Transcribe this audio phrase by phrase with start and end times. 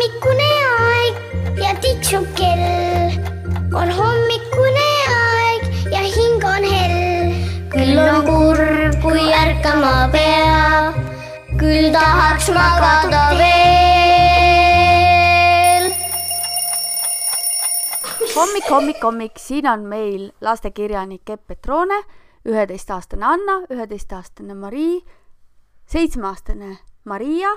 [0.00, 1.16] hommikune aeg
[1.60, 3.12] ja tiksub kell.
[3.76, 5.62] on hommikune aeg
[5.92, 7.34] ja hing on hell.
[7.68, 10.96] küll on kurb, kui ärkama peab,
[11.60, 13.50] küll tahaks magada veel.
[18.34, 22.00] hommik, hommik, hommik, siin on meil lastekirjanik Epp Petrone,
[22.48, 25.04] üheteistaastane Anna, üheteistaastane Marii,
[25.92, 27.52] seitsmeaastane Maria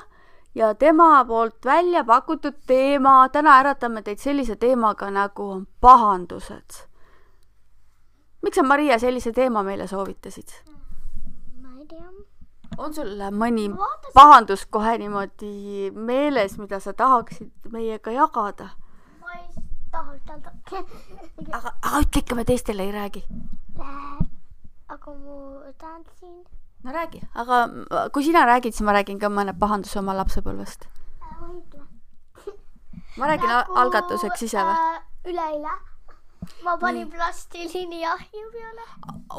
[0.55, 6.83] ja tema poolt välja pakutud teema, täna äratame teid sellise teemaga nagu on pahandused.
[8.43, 10.49] miks sa, Maria, sellise teema meile soovitasid?
[11.61, 12.05] ma ei tea.
[12.77, 18.69] on sul mõni Vaatasin- pahandus kohe niimoodi meeles, mida sa tahaksid meiega jagada?
[19.21, 20.51] ma ei taha ütelda.
[21.51, 23.23] aga, aga ütle ikka, me teistele ei räägi.
[24.87, 26.43] aga mu tahtsin.
[26.83, 27.63] No räägi, aga
[28.13, 30.87] kui sina räägid, siis ma räägin ka mõne pahanduse oma lapsepõlvest.
[33.17, 34.77] ma räägin nagu, algatuseks ise või?
[34.77, 35.79] äh, üleeile
[36.63, 38.85] ma panin plastilini ahju peale.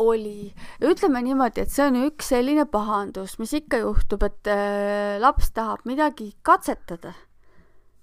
[0.00, 5.52] oli, ütleme niimoodi, et see on üks selline pahandus, mis ikka juhtub, et äh, laps
[5.56, 7.14] tahab midagi katsetada.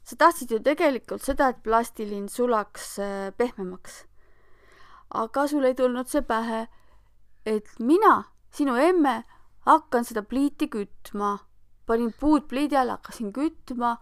[0.04, 4.06] sa tahtsid ju tegelikult seda, et plastilinn sulaks äh, pehmemaks.
[5.24, 6.68] aga sul ei tulnud see pähe,
[7.46, 9.24] et mina, sinu emme,
[9.66, 11.40] hakkan seda pliiti kütma.
[11.86, 13.98] panin puud pliidi alla, hakkasin kütma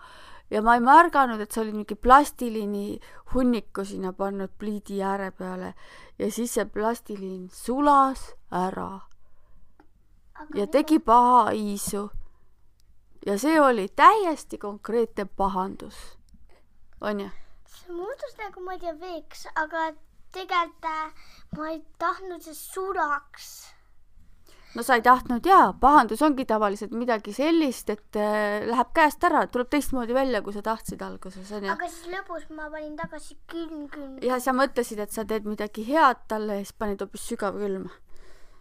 [0.52, 3.00] ja ma ei märganud, et sa olid mingi plastilini
[3.34, 5.74] hunniku sinna pannud pliidi ääre peale
[6.20, 9.10] ja siis see plastilinn sulas ära
[10.56, 12.10] ja tegi paha iisu.
[13.26, 15.96] ja see oli täiesti konkreetne pahandus.
[17.02, 17.30] onju?
[17.66, 19.92] see muutus nagu ma ei tea veeks, aga
[20.32, 21.14] tegelikult äh,
[21.58, 23.74] ma ei tahtnud, see sulaks.
[24.76, 29.46] No sa ei tahtnud jaa, pahandus ongi tavaliselt midagi sellist, et äh, läheb käest ära,
[29.52, 31.72] tuleb teistmoodi välja, kui sa tahtsid alguses onju.
[31.74, 34.20] aga siis lõpus ma panin tagasi külm, külm.
[34.26, 37.92] ja sa mõtlesid, et sa teed midagi head talle ja siis panid hoopis sügavkülma.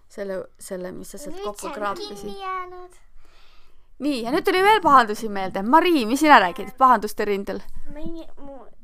[0.08, 2.40] selle, selle, mis sa sealt kokku kraapisid kinni.
[2.40, 3.00] jäänud.
[4.06, 5.62] nii, ja nüüd tuli veel pahandusi meelde.
[5.62, 7.60] Marii, mis sina räägid pahanduste rindel?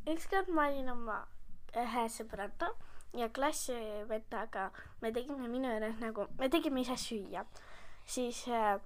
[0.04, 1.22] ükskord ma olin oma
[1.80, 2.74] ühe sõbraga
[3.14, 4.70] ja klassivennaga,
[5.00, 7.44] me tegime minu juures nagu, me tegime ise süüa.
[8.06, 8.80] siis äh,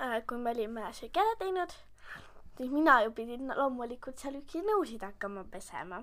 [0.00, 1.72] äh, kui me olime söögi ära teinud,
[2.56, 6.02] siis mina ju pidin loomulikult seal üksi nõusid hakkama pesema.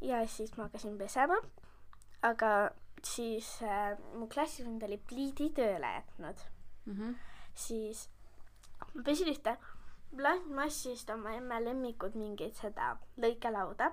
[0.00, 1.40] ja siis ma hakkasin pesema,
[2.22, 2.70] aga
[3.02, 6.46] siis äh, mu klassivend oli pliidi tööle jätnud
[7.58, 8.08] siis
[8.94, 9.54] ma pesin ühte
[10.16, 13.90] plastmassist oma emme lemmikud mingit seda lõikelauda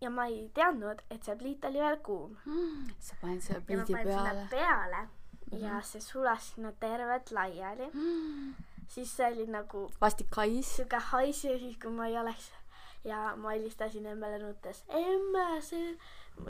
[0.00, 2.36] ja ma ei teadnud, et see pliit oli veel kuum.
[3.06, 4.46] sa panid selle pliidi peale.
[4.50, 5.06] peale
[5.62, 7.90] ja see sulas sinna tervelt laiali.
[8.92, 10.76] siis see oli nagu vastik hais.
[10.76, 12.52] sihuke hais ja siis, kui ma ei oleks
[13.06, 15.92] ja ma helistasin emmele nuttes, emme, see,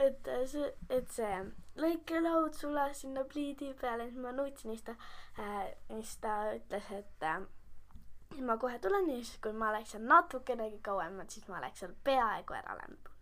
[0.00, 1.40] et see, et see
[1.82, 4.94] lõikelaud sulas sinna pliidi peale, siis ma nutsin, siis ta
[5.42, 7.42] äh,, siis ta ütles, et äh,
[8.40, 11.94] ma kohe tulen ja siis, kui ma oleks seal natukenegi kauem, siis ma oleks seal
[12.04, 13.15] peaaegu ära lämbunud.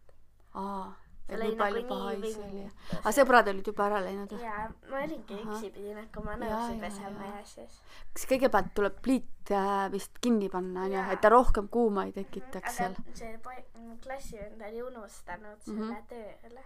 [0.55, 0.93] aa,
[1.29, 2.59] et See nii palju nagu paha nii hais vingu.
[2.63, 2.99] oli.
[3.01, 4.41] aga sõbrad olid juba ära läinud või?
[4.45, 4.57] ja
[4.91, 5.55] ma olingi Ahah.
[5.55, 7.37] üksi, pidin hakkama Jaa, nõusid jaa, pesema jaa.
[7.39, 7.79] ja siis.
[8.13, 11.13] kas kõigepealt tuleb pliit äh, vist kinni panna onju, Jaa.
[11.13, 15.83] et ta rohkem kuuma ei tekitaks seal aga see poi-, mu klassivend oli unustanud Mhm.
[15.89, 16.65] selle tööle.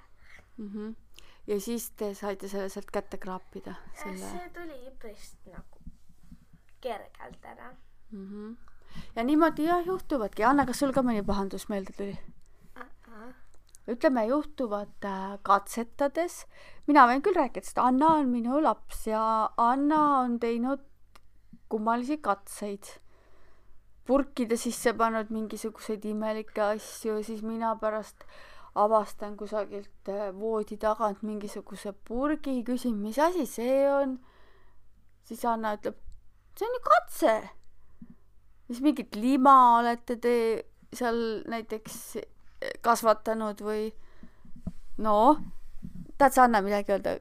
[0.56, 0.70] mm?
[0.74, 0.94] -hmm.
[1.46, 5.78] ja siis te saite selle sealt kätte kraapida, selle see tuli üpris nagu
[6.80, 7.70] kergelt ära.
[8.10, 8.26] mm.
[8.26, 8.56] -hmm.
[9.16, 10.44] ja niimoodi jah juhtuvadki.
[10.44, 12.18] Anna, kas sul ka mõni pahandus meelde tuli?
[13.88, 16.44] ütleme, juhtuvad äh, katsetades.
[16.86, 19.22] mina võin küll rääkida, sest Anna on minu laps ja
[19.56, 20.84] Anna on teinud
[21.68, 22.84] kummalisi katseid.
[24.08, 28.24] purkide sisse pannud mingisuguseid imelikke asju, siis mina pärast
[28.74, 34.18] avastan kusagilt äh, voodi tagant mingisuguse purgi, küsin, mis asi see on.
[35.24, 35.96] siis Anna ütleb,
[36.56, 37.36] see on ju katse.
[38.66, 40.34] siis mingit lima olete te
[40.92, 42.18] seal näiteks
[42.82, 43.88] kasvatanud või
[44.98, 45.38] no,
[46.18, 47.18] tahad sa Anna midagi öelda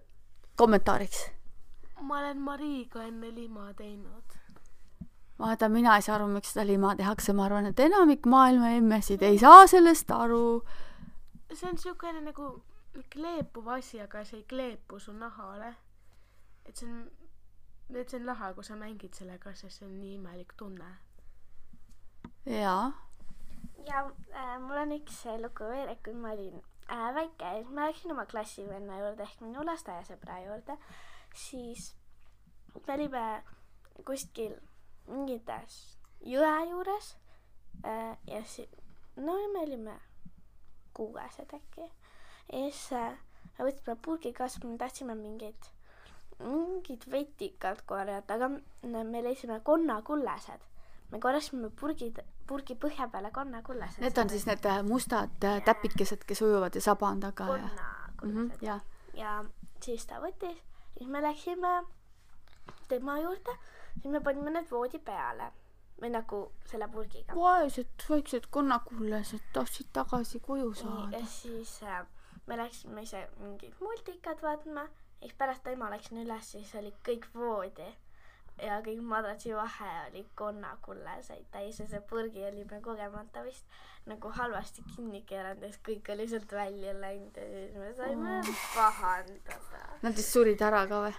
[0.58, 1.30] kommentaariks?
[2.02, 4.38] ma olen Mariiga enne lima teinud.
[5.40, 9.22] vaata, mina ei saa aru, miks seda lima tehakse, ma arvan, et enamik maailma emmesid
[9.22, 10.64] ei saa sellest aru.
[11.54, 12.64] see on siukene nagu
[13.14, 15.76] kleepuv asi, aga see ei kleepu su nahale.
[16.66, 17.10] et see on,
[17.96, 20.90] et see on lahe, kui sa mängid sellega, sest see on nii imelik tunne.
[22.46, 22.92] jaa,
[23.88, 26.58] ja äh, mul on üks lugu veel, et kui ma olin
[26.90, 30.80] äh, väike, siis ma läksin oma klassivenna juurde ehk minu lasteaiasõbra juurde,
[31.36, 31.94] siis
[32.76, 33.24] me olime
[34.06, 34.58] kuskil
[35.08, 35.80] mingites
[36.22, 37.16] jõe juures
[37.86, 38.70] Äh, ja siis,
[39.16, 40.00] no ja me olime
[40.94, 41.82] kuuesed äkki.
[41.82, 43.18] ja siis äh,
[43.58, 45.70] me võtsime purgi kaasa, me tahtsime mingeid,
[46.40, 48.50] mingid vetikad korjata, aga
[49.12, 50.66] me leidsime konnakullased.
[51.12, 54.02] Me korjasime purgid, purgi põhja peale konnakullased.
[54.04, 57.58] Need on siis need äh, mustad äh, täpikesed, kes ujuvad ja saba on taga ja
[57.58, 57.70] mm.
[57.70, 58.80] -hmm, konnakullased ja
[59.18, 59.38] ja
[59.84, 60.58] siis ta võttis,
[60.98, 61.72] siis me läksime
[62.88, 63.56] tema juurde,
[64.02, 65.52] siis me panime need voodi peale
[66.02, 67.36] või nagu selle purgiga.
[67.36, 71.26] vaesed väiksed konnakullased tahtsid tagasi koju saada ja.
[71.26, 72.06] siis äh,
[72.46, 74.88] me läksime ise mingit multikat vaatama,
[75.20, 77.88] siis pärast ema läksin üles, siis oli kõik voodi
[78.62, 83.66] ja kõik madratsi vahe oli konnakullaseid täis ja see purgi olime kogemata vist
[84.08, 88.38] nagu halvasti kinni keeranud ja siis kõik oli sealt välja läinud ja siis me saime
[88.76, 89.84] pahandada.
[90.02, 91.14] Nad siis surid ära ka või?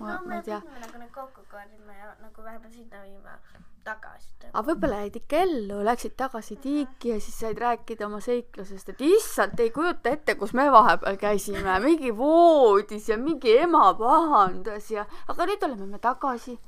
[0.00, 0.60] no Ma- ma me ei tea.
[1.10, 3.38] Need kokku korjama ja nagu vähemalt sinna viima
[3.84, 4.28] tagasi.
[4.52, 9.00] aga võib-olla jäid ikka ellu, läksid tagasi tiiki ja siis said rääkida oma seiklusest, et
[9.00, 15.06] issand, ei kujuta ette, kus me vahepeal käisime, mingi voodis ja mingi ema pahandas ja,
[15.28, 16.58] aga nüüd oleme me tagasi,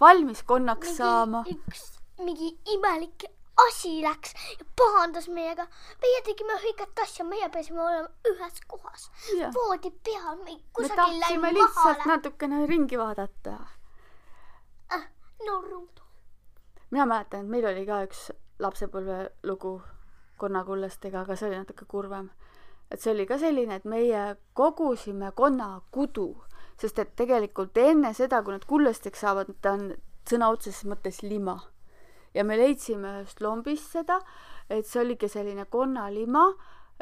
[0.00, 1.44] valmis konnaks saama.
[1.48, 1.88] üks
[2.22, 3.24] mingi imelik
[3.56, 5.66] asi läks ja pahandas meiega.
[6.02, 9.10] meie tegime õiget asja, meie peasime olema ühes kohas,
[9.54, 12.08] voodi peal, me kusagil tahtsime läinud lihtsalt maha.
[12.16, 13.58] natukene ringi vaadata.
[15.46, 16.00] norrud.
[16.90, 19.80] mina mäletan, et meil oli ka üks lapsepõlvelugu
[20.42, 22.30] konnakullastega, aga see oli natuke kurvem.
[22.90, 26.28] et see oli ka selline, et meie kogusime konnakudu,
[26.80, 29.92] sest et tegelikult enne seda, kui nad kullasteks saavad, ta on
[30.28, 31.60] sõna otseses mõttes lima.
[32.34, 34.20] Ja me leidsime ühest lombist seda,
[34.70, 36.46] et see oligi selline konnalima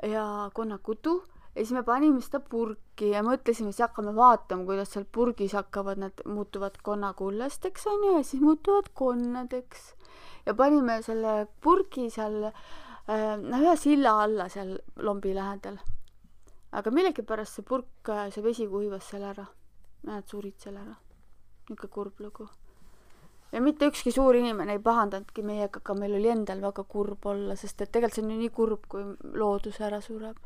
[0.03, 1.21] ja konnakudu
[1.55, 6.01] ja siis me panime seda purki ja mõtlesime, siis hakkame vaatama, kuidas seal purgis hakkavad
[6.03, 9.95] nad, muutuvad konnakullasteks onju ja siis muutuvad konnadeks.
[10.47, 15.79] ja panime selle purgi seal äh, no ühe silla alla seal lombi lähedal.
[16.73, 19.47] aga millegipärast see purk, see vesi kuivas seal ära.
[20.03, 20.97] Nad surid seal ära.
[21.69, 22.49] niisugune kurb lugu.
[23.53, 27.57] Ja mitte ükski suur inimene ei pahandanudki meiega, aga meil oli endal väga kurb olla,
[27.59, 29.05] sest et tegelikult see on ju nii kurb, kui
[29.43, 30.39] loodus ära sureb.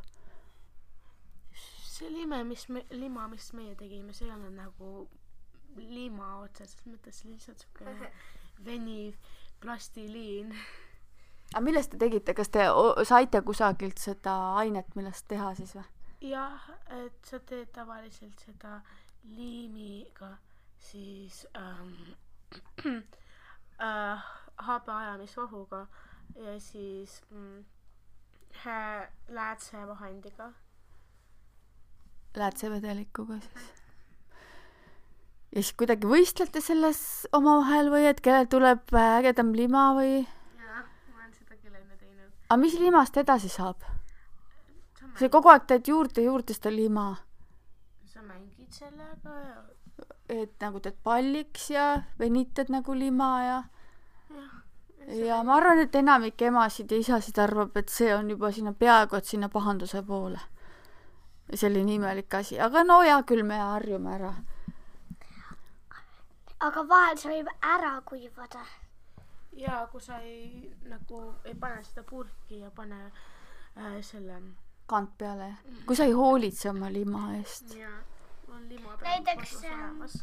[1.94, 5.08] see lime, mis me, lima, mis meie tegime, see ei olnud nagu
[5.76, 8.10] lima otseses mõttes, lihtsalt siukene
[8.66, 9.14] veniv
[9.60, 10.54] plastiliin.
[11.52, 12.66] aga millest te tegite, kas te
[13.04, 15.86] saite kusagilt seda ainet, millest teha siis või?
[16.24, 16.68] jah,
[17.04, 18.80] et sa teed tavaliselt seda
[19.24, 20.34] liimiga
[20.78, 22.14] siis ähm,
[23.86, 24.24] äh,
[24.56, 25.86] habeajamisvahuga
[26.34, 27.64] ja siis mm,
[29.28, 30.52] läätsevahendiga.
[32.36, 33.72] läätsevedelikuga siis?
[35.54, 37.00] ja siis kuidagi võistlete selles
[37.32, 40.24] omavahel või et kellel tuleb ägedam lima või?
[40.58, 42.32] jah, ma olen seda küll enne teinud.
[42.48, 43.84] aga mis limast edasi saab?
[45.18, 47.12] sa kogu aeg teed juurde juurde seda lima,
[48.10, 49.62] sa mängid sellega ja
[50.28, 53.58] et nagu teed palliks ja venitad nagu lima ja
[54.30, 54.54] jah,
[55.26, 59.16] ja ma arvan, et enamik emasid ja isasid arvab, et see on juba sinna peaaegu
[59.16, 60.40] et sinna pahanduse poole.
[61.54, 64.32] selline imelik asi, aga no hea küll, me harjume ära.
[66.60, 68.64] aga vahel see võib ära kuivada.
[69.52, 73.04] ja kui sa ei nagu ei pane seda purki ja pane
[73.76, 74.40] äh, selle
[74.86, 75.54] kant peale,
[75.86, 77.76] kui sa ei hoolitse oma lima eest.
[77.76, 77.92] ja
[78.54, 80.14] on lima Näiteks, kodus ähm, olemas.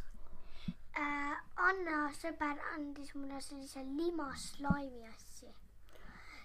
[1.00, 1.38] äh,
[1.70, 5.54] Anna sõber andis mulle sellise limaslaimi asja.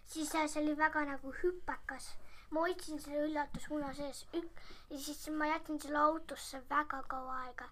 [0.07, 2.11] siis äh, see oli väga nagu hüpekas.
[2.51, 7.69] ma hoidsin selle üllatusmuna sees ük- ja siis ma jätsin selle autosse väga kaua aega.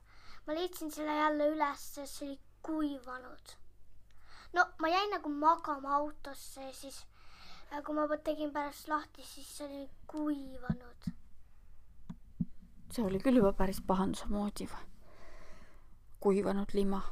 [0.47, 3.56] ma leidsin selle jälle üles, sest see oli kuivanud.
[4.52, 7.04] no ma jäin nagu magama autosse ja siis
[7.73, 11.11] äh, kui ma tegin pärast lahti, siis see oli kuivanud.
[12.94, 14.90] See oli küll juba päris pahanduse moodi või?
[16.24, 17.02] kuivanud lima.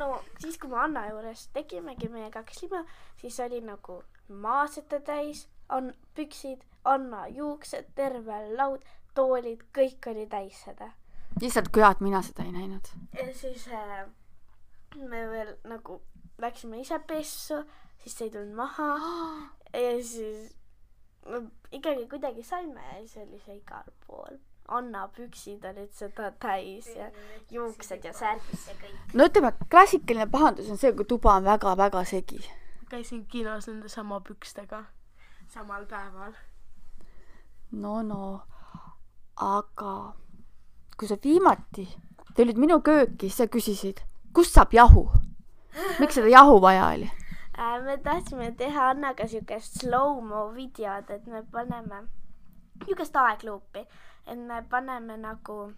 [0.00, 2.84] no siis, kui me Anna juures tegimegi meie kaks lima,
[3.20, 10.62] siis oli nagu maaseta täis, on püksid, Anna juuksed, terve laud, toolid, kõik oli täis
[10.64, 10.92] seda.
[11.40, 12.92] lihtsalt kui hea, et mina seda ei näinud.
[13.18, 14.06] ja siis äh,
[14.96, 16.00] me veel nagu
[16.38, 17.62] läksime ise pessu,
[18.02, 18.90] siis see ei tulnud maha
[19.84, 20.56] ja siis
[21.26, 21.42] no,
[21.72, 24.38] ikkagi kuidagi saime ja siis oli see igal pool.
[24.68, 27.10] Anna püksid olid seda täis ja
[27.50, 28.96] juuksed ja kõik.
[29.14, 32.42] no ütleme, klassikaline pahandus on see, kui tuba on väga-väga segi.
[32.90, 34.84] käisin kinos nende sama pükstega
[35.48, 36.32] samal päeval.
[37.72, 38.40] no no,
[39.36, 39.92] aga
[40.96, 41.86] kui sa viimati
[42.36, 44.02] tulid minu kööki, siis sa küsisid,
[44.34, 45.06] kust saab jahu?
[46.00, 47.10] miks seda jahu vaja oli?
[47.58, 52.06] äh, me tahtsime teha Annaga siukest slow-mo videot, et me paneme
[52.80, 53.86] niisugust aegluupi,
[54.26, 55.72] et me paneme nagu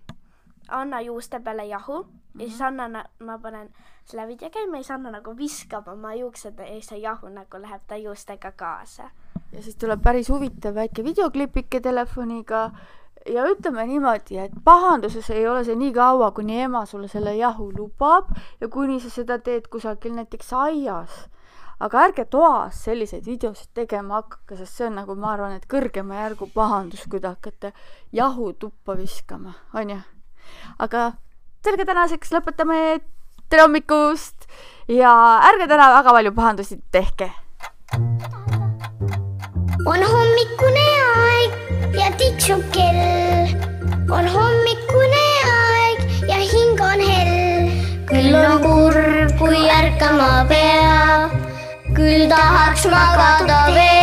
[0.68, 2.06] Anna juuste peale jahu
[2.38, 3.70] ja siis Anna, ma panen
[4.04, 7.82] selle video käima ja siis Anna nagu viskab oma juuksed ja see jahu nagu läheb
[7.88, 9.10] ta juustega kaasa.
[9.52, 12.70] ja siis tuleb päris huvitav väike videoklipike telefoniga
[13.26, 17.70] ja ütleme niimoodi, et pahanduses ei ole see nii kaua, kuni ema sulle selle jahu
[17.76, 21.18] lubab ja kuni sa seda teed kusagil näiteks aias.
[21.80, 26.22] Aga ärge toas selliseid videosid tegema hakake, sest see on nagu ma arvan, et kõrgema
[26.24, 27.72] järgu pahandus, kui te hakkate
[28.12, 30.00] jahu tuppa viskama, onju.
[30.78, 31.12] aga
[31.64, 33.00] sellega tänaseks lõpetame.
[33.48, 34.48] tere hommikust
[34.92, 35.12] ja
[35.48, 37.32] ärge täna väga palju pahandusi tehke
[39.86, 41.52] on hommikune aeg
[42.00, 43.54] ja tiksub kell.
[44.16, 47.70] on hommikune aeg ja hing on hell.
[48.10, 50.57] küll on kurb, kui ärkama peab,
[52.08, 53.97] küll tahaks magada veel.